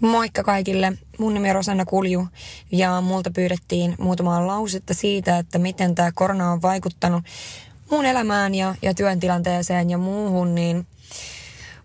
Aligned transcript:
Moikka 0.00 0.42
kaikille. 0.42 0.92
Mun 1.18 1.34
nimi 1.34 1.48
on 1.50 1.54
Rosanna 1.54 1.84
Kulju 1.84 2.28
ja 2.72 3.00
multa 3.00 3.30
pyydettiin 3.30 3.94
muutamaa 3.98 4.46
lausetta 4.46 4.94
siitä, 4.94 5.38
että 5.38 5.58
miten 5.58 5.94
tämä 5.94 6.12
korona 6.14 6.52
on 6.52 6.62
vaikuttanut 6.62 7.24
mun 7.90 8.04
elämään 8.04 8.54
ja, 8.54 8.74
ja 8.82 8.94
työn 8.94 9.20
tilanteeseen 9.20 9.90
ja 9.90 9.98
muuhun, 9.98 10.54
niin 10.54 10.86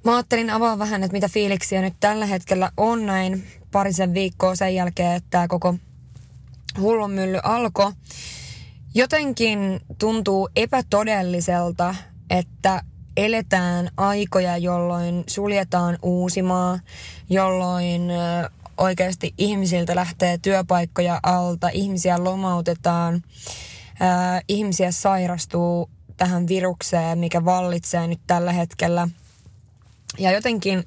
mä 0.03 0.15
ajattelin 0.15 0.49
avaa 0.49 0.79
vähän, 0.79 1.03
että 1.03 1.13
mitä 1.13 1.29
fiiliksiä 1.29 1.81
nyt 1.81 1.93
tällä 1.99 2.25
hetkellä 2.25 2.71
on 2.77 3.05
näin 3.05 3.47
parisen 3.71 4.13
viikkoa 4.13 4.55
sen 4.55 4.75
jälkeen, 4.75 5.15
että 5.15 5.27
tämä 5.29 5.47
koko 5.47 5.75
hullunmylly 6.79 7.39
alkoi. 7.43 7.91
Jotenkin 8.95 9.79
tuntuu 9.97 10.49
epätodelliselta, 10.55 11.95
että 12.29 12.83
eletään 13.17 13.89
aikoja, 13.97 14.57
jolloin 14.57 15.23
suljetaan 15.27 15.97
uusimaa, 16.01 16.79
jolloin 17.29 18.01
oikeasti 18.77 19.33
ihmisiltä 19.37 19.95
lähtee 19.95 20.37
työpaikkoja 20.37 21.19
alta, 21.23 21.69
ihmisiä 21.69 22.23
lomautetaan, 22.23 23.23
ihmisiä 24.47 24.91
sairastuu 24.91 25.89
tähän 26.17 26.47
virukseen, 26.47 27.17
mikä 27.17 27.45
vallitsee 27.45 28.07
nyt 28.07 28.19
tällä 28.27 28.51
hetkellä. 28.51 29.07
Ja 30.19 30.31
jotenkin 30.31 30.83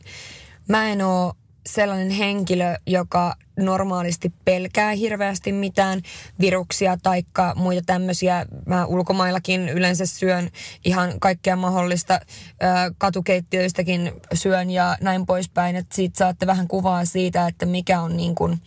mä 0.69 0.89
en 0.89 1.03
ole 1.03 1.35
sellainen 1.67 2.11
henkilö, 2.11 2.77
joka 2.87 3.37
normaalisti 3.57 4.33
pelkää 4.45 4.93
hirveästi 4.93 5.53
mitään 5.53 6.03
viruksia 6.41 6.99
tai 7.03 7.23
muita 7.57 7.83
tämmöisiä. 7.87 8.47
Mä 8.67 8.87
ulkomaillakin 8.87 9.69
yleensä 9.69 10.07
syön 10.07 10.51
ihan 10.85 11.21
kaikkea 11.21 11.57
mahdollista 11.57 12.21
katukeittiöistäkin 12.99 14.13
syön 14.35 14.71
ja 14.71 14.97
näin 15.01 15.27
poispäin. 15.27 15.77
Että 15.77 15.95
siitä 15.95 16.19
saatte 16.19 16.47
vähän 16.47 16.69
kuvaa 16.69 17.05
siitä, 17.05 17.47
että 17.47 17.67
mikä 17.67 18.01
on 18.01 18.17
niin 18.17 18.35
kuin 18.35 18.61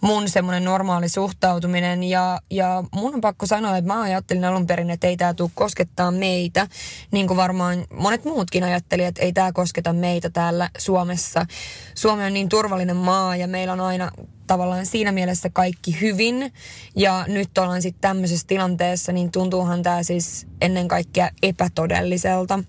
mun 0.00 0.28
semmoinen 0.28 0.64
normaali 0.64 1.08
suhtautuminen. 1.08 2.02
Ja, 2.02 2.40
ja 2.50 2.84
mun 2.94 3.14
on 3.14 3.20
pakko 3.20 3.46
sanoa, 3.46 3.76
että 3.76 3.92
mä 3.92 4.02
ajattelin 4.02 4.44
alun 4.44 4.66
perin, 4.66 4.90
että 4.90 5.06
ei 5.06 5.16
tämä 5.16 5.34
tule 5.34 5.50
koskettaa 5.54 6.10
meitä. 6.10 6.66
Niin 7.10 7.26
kuin 7.26 7.36
varmaan 7.36 7.84
monet 7.90 8.24
muutkin 8.24 8.64
ajattelivat, 8.64 9.08
että 9.08 9.22
ei 9.22 9.32
tämä 9.32 9.52
kosketa 9.52 9.92
meitä 9.92 10.30
täällä 10.30 10.70
Suomessa. 10.78 11.46
Suomi 11.94 12.24
on 12.24 12.32
niin 12.32 12.48
turvallinen 12.48 12.96
maa 12.96 13.36
ja 13.36 13.48
meillä 13.48 13.72
on 13.72 13.80
aina 13.80 14.10
tavallaan 14.52 14.86
siinä 14.86 15.12
mielessä 15.12 15.50
kaikki 15.52 16.00
hyvin. 16.00 16.52
Ja 16.96 17.24
nyt 17.28 17.58
ollaan 17.58 17.82
sitten 17.82 18.00
tämmöisessä 18.00 18.46
tilanteessa, 18.46 19.12
niin 19.12 19.32
tuntuuhan 19.32 19.82
tämä 19.82 20.02
siis 20.02 20.46
ennen 20.60 20.88
kaikkea 20.88 21.30
epätodelliselta. 21.42 22.64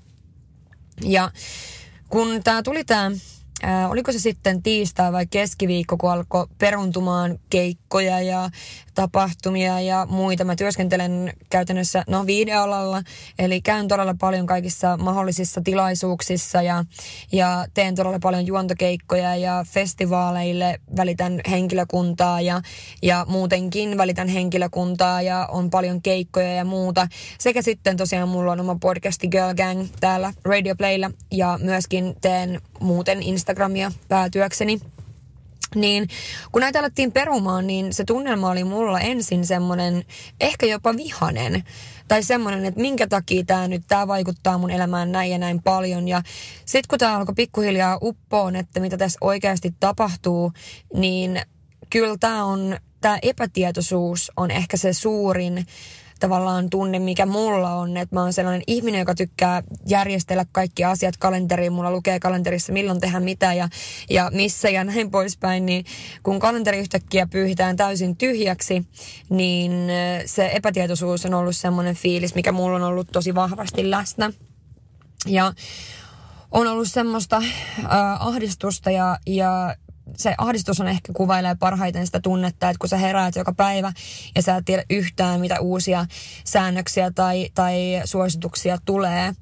Ja 1.02 1.32
kun 2.10 2.44
tämä 2.44 2.64
tuli 2.64 2.84
tämä 2.84 3.12
ää, 3.64 3.90
oliko 3.90 4.12
se 4.12 4.20
sitten 4.20 4.64
tiistai 4.64 5.12
vai 5.12 5.26
keskiviikko, 5.26 5.98
kun 5.98 6.12
alkoi 6.12 6.48
peruntumaan 6.58 7.40
keikkoja 7.50 8.22
ja 8.22 8.50
tapahtumia 8.96 9.82
ja 9.82 10.08
muita. 10.10 10.44
Mä 10.44 10.56
työskentelen 10.56 11.34
käytännössä 11.50 12.04
no 12.08 12.26
videoalalla, 12.26 13.04
eli 13.40 13.62
käyn 13.62 13.88
todella 13.88 14.16
paljon 14.20 14.46
kaikissa 14.46 14.98
mahdollisissa 14.98 15.62
tilaisuuksissa 15.62 16.62
ja, 16.62 16.86
ja 17.32 17.66
teen 17.74 17.96
todella 17.96 18.20
paljon 18.20 18.48
juontokeikkoja 18.48 19.36
ja 19.36 19.66
festivaaleille 19.68 20.80
välitän 20.98 21.42
henkilökuntaa 21.50 22.42
ja, 22.42 22.62
ja 23.02 23.26
muutenkin 23.30 23.98
välitän 23.98 24.28
henkilökuntaa 24.28 25.22
ja 25.22 25.48
on 25.52 25.70
paljon 25.70 26.02
keikkoja 26.02 26.54
ja 26.54 26.66
muuta. 26.66 27.08
Sekä 27.40 27.62
sitten 27.62 27.98
tosiaan 27.98 28.30
mulla 28.30 28.52
on 28.52 28.60
oma 28.60 28.78
podcasti 28.82 29.28
Girl 29.28 29.54
Gang 29.54 29.88
täällä 30.00 30.34
Radio 30.46 30.76
Playlla 30.76 31.12
ja 31.32 31.60
myöskin 31.62 32.16
teen 32.22 32.62
muuten 32.80 33.24
Instagramia 33.54 33.92
päätyökseni. 34.08 34.80
Niin 35.76 36.08
kun 36.52 36.62
näitä 36.62 36.80
alettiin 36.80 37.12
perumaan, 37.12 37.68
niin 37.68 37.94
se 37.94 38.04
tunnelma 38.04 38.50
oli 38.50 38.64
mulla 38.64 39.00
ensin 39.00 39.46
semmoinen 39.46 40.06
ehkä 40.42 40.66
jopa 40.66 40.96
vihanen. 40.96 41.64
Tai 42.08 42.24
semmoinen, 42.24 42.66
että 42.66 42.82
minkä 42.82 43.08
takia 43.08 43.44
tämä 43.46 43.68
nyt, 43.68 43.84
tämä 43.88 44.08
vaikuttaa 44.08 44.58
mun 44.58 44.72
elämään 44.72 45.12
näin 45.12 45.32
ja 45.32 45.38
näin 45.38 45.64
paljon. 45.64 46.08
Ja 46.08 46.22
sitten 46.66 46.88
kun 46.90 47.00
tämä 47.00 47.18
alkoi 47.18 47.36
pikkuhiljaa 47.36 47.98
uppoon, 48.02 48.56
että 48.56 48.80
mitä 48.80 48.98
tässä 48.98 49.18
oikeasti 49.22 49.74
tapahtuu, 49.80 50.52
niin 50.94 51.42
kyllä 51.90 52.18
tämä 52.20 52.46
on, 52.46 52.78
tämä 53.02 53.20
epätietoisuus 53.22 54.32
on 54.38 54.52
ehkä 54.52 54.78
se 54.78 54.94
suurin 54.94 55.66
tavallaan 56.24 56.70
tunne, 56.70 57.00
mikä 57.00 57.26
mulla 57.26 57.76
on, 57.76 57.98
että 57.98 58.16
mä 58.16 58.22
oon 58.22 58.34
sellainen 58.34 58.64
ihminen, 58.68 59.00
joka 59.00 59.16
tykkää 59.16 59.64
järjestellä 59.88 60.46
kaikki 60.52 60.84
asiat 60.84 61.18
kalenteriin. 61.18 61.74
Mulla 61.74 61.92
lukee 61.92 62.20
kalenterissa, 62.20 62.74
milloin 62.74 63.00
tehdään 63.00 63.24
mitä 63.24 63.54
ja, 63.54 63.70
ja 64.10 64.32
missä 64.34 64.70
ja 64.70 64.84
näin 64.84 65.12
poispäin. 65.12 65.66
Niin 65.66 65.86
kun 66.24 66.40
kalenteri 66.40 66.80
yhtäkkiä 66.80 67.28
pyyhitään 67.28 67.76
täysin 67.76 68.18
tyhjäksi, 68.18 68.86
niin 69.30 69.72
se 70.26 70.52
epätietoisuus 70.54 71.26
on 71.26 71.34
ollut 71.34 71.56
semmoinen 71.56 71.96
fiilis, 71.96 72.36
mikä 72.36 72.52
mulla 72.52 72.76
on 72.76 72.84
ollut 72.84 73.08
tosi 73.12 73.36
vahvasti 73.36 73.92
läsnä. 73.92 74.32
Ja 75.28 75.54
on 76.52 76.68
ollut 76.68 76.92
semmoista 76.92 77.38
äh, 77.38 78.28
ahdistusta 78.28 78.92
ja, 78.92 79.18
ja 79.28 79.76
se 80.18 80.36
ahdistus 80.38 80.80
on 80.80 80.88
ehkä 80.88 81.14
kuvailee 81.14 81.56
parhaiten 81.56 82.06
sitä 82.06 82.20
tunnetta, 82.20 82.70
että 82.70 82.80
kun 82.80 82.90
sä 82.90 82.98
heräät 82.98 83.36
joka 83.36 83.54
päivä 83.54 83.94
ja 84.36 84.42
sä 84.42 84.56
et 84.56 84.66
tiedä 84.66 84.84
yhtään, 84.90 85.40
mitä 85.40 85.60
uusia 85.60 86.06
säännöksiä 86.44 87.12
tai, 87.12 87.50
tai 87.54 88.02
suosituksia 88.06 88.78
tulee. 88.86 89.34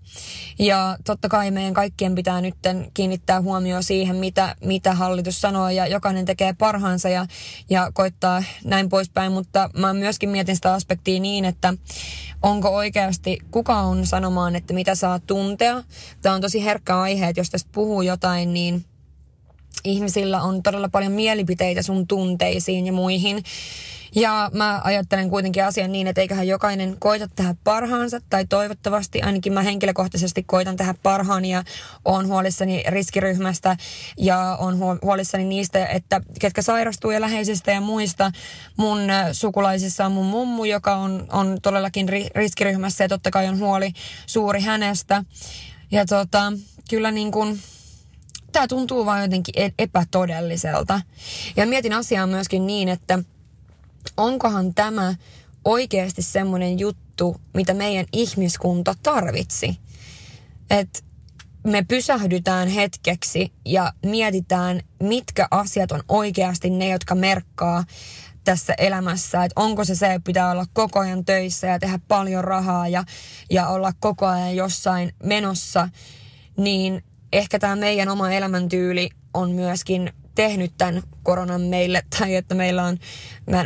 Ja 0.60 0.98
totta 1.06 1.30
kai 1.30 1.52
meidän 1.52 1.74
kaikkien 1.74 2.16
pitää 2.16 2.42
nyt 2.42 2.56
kiinnittää 2.94 3.42
huomioon 3.42 3.84
siihen, 3.84 4.16
mitä, 4.16 4.56
mitä 4.62 4.94
hallitus 4.94 5.42
sanoo 5.42 5.70
ja 5.70 5.88
jokainen 5.88 6.26
tekee 6.26 6.54
parhaansa 6.54 7.10
ja, 7.10 7.26
ja 7.70 7.92
koittaa 7.94 8.44
näin 8.64 8.90
poispäin, 8.90 9.32
mutta 9.32 9.70
mä 9.78 9.94
myöskin 9.94 10.30
mietin 10.30 10.56
sitä 10.56 10.74
aspektia 10.74 11.20
niin, 11.20 11.46
että 11.46 11.74
onko 12.42 12.70
oikeasti, 12.70 13.38
kuka 13.52 13.80
on 13.80 14.08
sanomaan, 14.08 14.56
että 14.56 14.74
mitä 14.74 14.96
saa 14.96 15.20
tuntea. 15.20 15.84
Tämä 16.22 16.36
on 16.36 16.42
tosi 16.42 16.66
herkkä 16.66 17.00
aihe, 17.00 17.28
että 17.28 17.40
jos 17.40 17.50
tästä 17.50 17.70
puhuu 17.74 18.02
jotain, 18.02 18.54
niin 18.54 18.86
ihmisillä 19.84 20.42
on 20.42 20.64
todella 20.64 20.90
paljon 20.90 21.12
mielipiteitä 21.12 21.82
sun 21.82 22.08
tunteisiin 22.08 22.86
ja 22.86 22.94
muihin. 22.94 23.44
Ja 24.16 24.50
mä 24.54 24.82
ajattelen 24.84 25.30
kuitenkin 25.30 25.66
asian 25.66 25.92
niin, 25.92 26.08
että 26.08 26.22
eiköhän 26.22 26.48
jokainen 26.48 26.96
koita 27.00 27.28
tehdä 27.36 27.56
parhaansa, 27.64 28.20
tai 28.30 28.46
toivottavasti 28.46 29.22
ainakin 29.22 29.54
mä 29.54 29.62
henkilökohtaisesti 29.62 30.44
koitan 30.44 30.78
tehdä 30.78 30.96
parhaani 31.04 31.50
ja 31.50 31.64
on 32.06 32.28
huolissani 32.28 32.84
riskiryhmästä 32.88 33.78
ja 34.18 34.58
on 34.60 34.80
huolissani 35.02 35.44
niistä, 35.44 35.86
että 35.86 36.22
ketkä 36.40 36.62
sairastuu 36.62 37.12
ja 37.12 37.22
läheisistä 37.22 37.72
ja 37.72 37.82
muista. 37.82 38.32
Mun 38.78 39.00
sukulaisissa 39.32 40.06
on 40.06 40.12
mun 40.12 40.26
mummu, 40.26 40.66
joka 40.66 40.96
on, 40.96 41.28
on 41.32 41.58
todellakin 41.62 42.10
riskiryhmässä 42.36 43.04
ja 43.04 43.08
totta 43.08 43.32
kai 43.32 43.48
on 43.48 43.60
huoli 43.60 43.94
suuri 44.26 44.62
hänestä. 44.62 45.24
Ja 45.92 46.06
tota, 46.06 46.54
kyllä 46.90 47.12
niin 47.12 47.32
kuin 47.32 47.60
tämä 48.52 48.68
tuntuu 48.68 49.06
vaan 49.06 49.22
jotenkin 49.22 49.54
e- 49.58 49.74
epätodelliselta. 49.80 51.02
Ja 51.56 51.66
mietin 51.66 51.94
asiaa 51.94 52.28
myöskin 52.28 52.68
niin, 52.68 52.90
että 52.90 53.20
onkohan 54.18 54.74
tämä 54.74 55.16
oikeasti 55.66 56.22
semmoinen 56.22 56.80
juttu, 56.80 57.42
mitä 57.54 57.74
meidän 57.74 58.06
ihmiskunta 58.14 58.96
tarvitsi. 59.04 59.78
Että 60.70 61.00
me 61.64 61.86
pysähdytään 61.88 62.68
hetkeksi 62.68 63.54
ja 63.66 63.94
mietitään, 64.06 64.82
mitkä 65.04 65.48
asiat 65.52 65.92
on 65.92 66.04
oikeasti 66.10 66.70
ne, 66.70 66.90
jotka 66.90 67.16
merkkaa 67.16 67.84
tässä 68.44 68.74
elämässä, 68.78 69.44
että 69.44 69.62
onko 69.62 69.86
se 69.86 69.96
se, 69.96 70.14
että 70.14 70.26
pitää 70.26 70.52
olla 70.52 70.66
koko 70.74 71.00
ajan 71.00 71.26
töissä 71.26 71.68
ja 71.68 71.80
tehdä 71.80 72.00
paljon 72.08 72.44
rahaa 72.44 72.88
ja, 72.88 73.04
ja 73.50 73.68
olla 73.68 73.94
koko 74.00 74.26
ajan 74.26 74.56
jossain 74.56 75.14
menossa, 75.24 75.90
niin 76.58 77.04
ehkä 77.32 77.60
tämä 77.60 77.76
meidän 77.76 78.10
oma 78.10 78.32
elämäntyyli 78.32 79.10
on 79.34 79.52
myöskin 79.52 80.14
tehnyt 80.36 80.74
tämän 80.78 81.04
koronan 81.24 81.62
meille, 81.62 82.04
tai 82.20 82.36
että 82.36 82.56
meillä 82.56 82.84
on, 82.84 82.98
mä, 83.50 83.66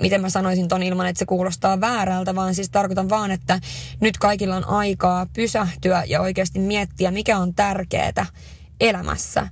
miten 0.00 0.20
mä 0.20 0.30
sanoisin 0.30 0.68
ton 0.68 0.82
ilman, 0.82 1.06
että 1.06 1.18
se 1.18 1.26
kuulostaa 1.26 1.80
väärältä, 1.80 2.34
vaan 2.34 2.54
siis 2.54 2.70
tarkoitan 2.70 3.08
vaan, 3.08 3.30
että 3.30 3.60
nyt 4.00 4.18
kaikilla 4.18 4.56
on 4.56 4.68
aikaa 4.68 5.26
pysähtyä 5.32 6.04
ja 6.06 6.20
oikeasti 6.20 6.58
miettiä, 6.58 7.10
mikä 7.10 7.38
on 7.38 7.54
tärkeää 7.54 8.26
elämässä. 8.80 9.48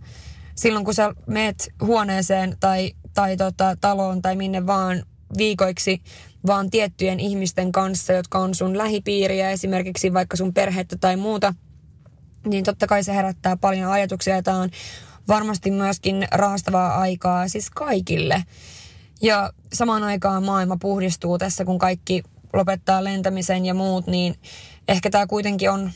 Silloin 0.54 0.84
kun 0.84 0.94
sä 0.94 1.14
meet 1.26 1.72
huoneeseen 1.80 2.56
tai, 2.60 2.92
tai 3.14 3.36
tota, 3.36 3.76
taloon 3.80 4.22
tai 4.22 4.36
minne 4.36 4.66
vaan 4.66 5.02
viikoiksi 5.36 6.02
vaan 6.46 6.70
tiettyjen 6.70 7.20
ihmisten 7.20 7.72
kanssa, 7.72 8.12
jotka 8.12 8.38
on 8.38 8.54
sun 8.54 8.78
lähipiiriä, 8.78 9.50
esimerkiksi 9.50 10.12
vaikka 10.12 10.36
sun 10.36 10.54
perhettä 10.54 10.96
tai 11.00 11.16
muuta– 11.16 11.54
niin 12.46 12.64
totta 12.64 12.86
kai 12.86 13.04
se 13.04 13.14
herättää 13.14 13.56
paljon 13.56 13.90
ajatuksia. 13.90 14.42
Tämä 14.42 14.58
on 14.58 14.70
varmasti 15.28 15.70
myöskin 15.70 16.28
raastavaa 16.30 17.00
aikaa 17.00 17.48
siis 17.48 17.70
kaikille. 17.70 18.44
Ja 19.22 19.52
samaan 19.72 20.04
aikaan 20.04 20.44
maailma 20.44 20.76
puhdistuu 20.80 21.38
tässä, 21.38 21.64
kun 21.64 21.78
kaikki 21.78 22.22
lopettaa 22.52 23.04
lentämisen 23.04 23.66
ja 23.66 23.74
muut, 23.74 24.06
niin 24.06 24.34
ehkä 24.88 25.10
tämä 25.10 25.26
kuitenkin 25.26 25.70
on 25.70 25.90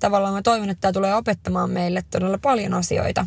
tavallaan 0.00 0.34
mä 0.34 0.42
toivon, 0.42 0.70
että 0.70 0.80
tämä 0.80 0.92
tulee 0.92 1.14
opettamaan 1.14 1.70
meille 1.70 2.04
todella 2.10 2.38
paljon 2.38 2.74
asioita 2.74 3.26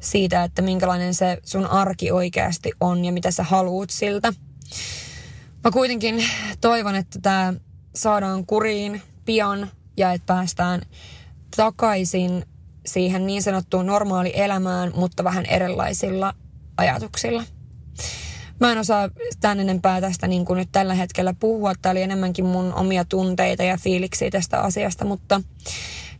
siitä, 0.00 0.44
että 0.44 0.62
minkälainen 0.62 1.14
se 1.14 1.38
sun 1.44 1.66
arki 1.66 2.10
oikeasti 2.10 2.72
on 2.80 3.04
ja 3.04 3.12
mitä 3.12 3.30
sä 3.30 3.42
haluut 3.42 3.90
siltä. 3.90 4.32
Mä 5.64 5.70
kuitenkin 5.70 6.24
toivon, 6.60 6.94
että 6.94 7.18
tämä 7.22 7.54
saadaan 7.94 8.46
kuriin 8.46 9.02
pian 9.24 9.70
ja 9.96 10.12
että 10.12 10.26
päästään 10.26 10.82
takaisin 11.56 12.44
siihen 12.86 13.26
niin 13.26 13.42
sanottuun 13.42 13.86
normaali 13.86 14.32
elämään, 14.34 14.92
mutta 14.94 15.24
vähän 15.24 15.46
erilaisilla 15.46 16.34
ajatuksilla. 16.76 17.44
Mä 18.60 18.72
en 18.72 18.78
osaa 18.78 19.10
tämän 19.40 19.60
enempää 19.60 20.00
tästä 20.00 20.26
niin 20.26 20.44
kuin 20.44 20.56
nyt 20.56 20.68
tällä 20.72 20.94
hetkellä 20.94 21.34
puhua. 21.40 21.74
Tämä 21.74 21.90
oli 21.90 22.02
enemmänkin 22.02 22.44
mun 22.44 22.74
omia 22.74 23.04
tunteita 23.04 23.62
ja 23.62 23.76
fiiliksiä 23.76 24.30
tästä 24.30 24.60
asiasta, 24.60 25.04
mutta 25.04 25.42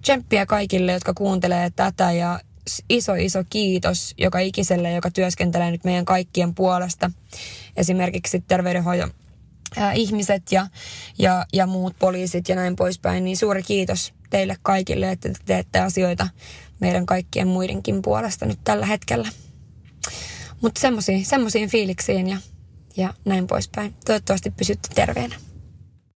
tsemppiä 0.02 0.46
kaikille, 0.46 0.92
jotka 0.92 1.14
kuuntelee 1.14 1.70
tätä 1.70 2.12
ja 2.12 2.40
iso 2.88 3.14
iso 3.14 3.44
kiitos 3.50 4.14
joka 4.18 4.38
ikiselle, 4.38 4.92
joka 4.92 5.10
työskentelee 5.10 5.70
nyt 5.70 5.84
meidän 5.84 6.04
kaikkien 6.04 6.54
puolesta. 6.54 7.10
Esimerkiksi 7.76 8.44
terveydenhoidon 8.48 9.10
ihmiset 9.94 10.52
ja, 10.52 10.66
ja, 11.18 11.46
ja 11.52 11.66
muut 11.66 11.96
poliisit 11.98 12.48
ja 12.48 12.56
näin 12.56 12.76
poispäin, 12.76 13.24
niin 13.24 13.36
suuri 13.36 13.62
kiitos 13.62 14.14
teille 14.30 14.56
kaikille, 14.62 15.10
että 15.10 15.28
te 15.28 15.38
teette 15.44 15.80
asioita 15.80 16.28
meidän 16.80 17.06
kaikkien 17.06 17.48
muidenkin 17.48 18.02
puolesta 18.02 18.46
nyt 18.46 18.58
tällä 18.64 18.86
hetkellä. 18.86 19.28
Mutta 20.60 20.80
semmoisiin 21.22 21.68
fiiliksiin 21.68 22.28
ja, 22.28 22.38
ja 22.96 23.14
näin 23.24 23.46
poispäin. 23.46 23.94
Toivottavasti 24.04 24.50
pysytte 24.50 24.88
terveenä. 24.94 25.36